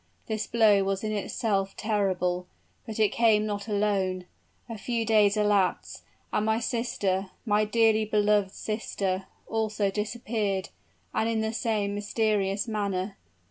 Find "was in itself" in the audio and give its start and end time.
0.83-1.77